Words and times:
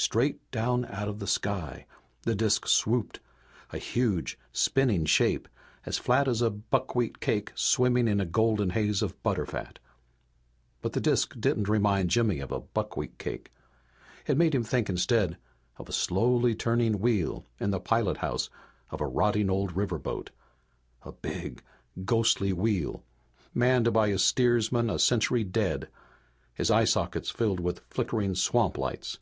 Straight 0.00 0.48
down 0.52 0.84
out 0.84 1.08
of 1.08 1.18
the 1.18 1.26
sky 1.26 1.84
the 2.22 2.36
disk 2.36 2.68
swooped, 2.68 3.18
a 3.72 3.78
huge, 3.78 4.38
spinning 4.52 5.04
shape 5.06 5.48
as 5.84 5.98
flat 5.98 6.28
as 6.28 6.40
a 6.40 6.50
buckwheat 6.50 7.18
cake 7.18 7.50
swimming 7.56 8.06
in 8.06 8.20
a 8.20 8.24
golden 8.24 8.70
haze 8.70 9.02
of 9.02 9.20
butterfat. 9.24 9.80
But 10.82 10.92
the 10.92 11.00
disk 11.00 11.34
didn't 11.40 11.68
remind 11.68 12.10
Jimmy 12.10 12.38
of 12.38 12.52
a 12.52 12.60
buckwheat 12.60 13.18
cake. 13.18 13.50
It 14.28 14.38
made 14.38 14.54
him 14.54 14.62
think 14.62 14.88
instead 14.88 15.36
of 15.78 15.88
a 15.88 15.92
slowly 15.92 16.54
turning 16.54 17.00
wheel 17.00 17.44
in 17.58 17.72
the 17.72 17.80
pilot 17.80 18.18
house 18.18 18.50
of 18.90 19.00
a 19.00 19.06
rotting 19.08 19.50
old 19.50 19.74
riverboat, 19.74 20.30
a 21.02 21.10
big, 21.10 21.60
ghostly 22.04 22.52
wheel 22.52 23.02
manned 23.52 23.92
by 23.92 24.06
a 24.08 24.18
steersman 24.18 24.90
a 24.90 24.98
century 25.00 25.42
dead, 25.42 25.88
his 26.54 26.70
eye 26.70 26.84
sockets 26.84 27.30
filled 27.32 27.58
with 27.58 27.80
flickering 27.90 28.36
swamp 28.36 28.78
lights. 28.78 29.18